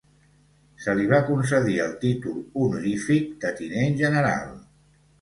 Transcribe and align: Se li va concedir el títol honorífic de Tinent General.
Se 0.85 0.95
li 0.99 1.05
va 1.11 1.19
concedir 1.27 1.77
el 1.85 1.95
títol 2.05 2.41
honorífic 2.65 3.31
de 3.47 3.55
Tinent 3.63 4.05
General. 4.05 4.47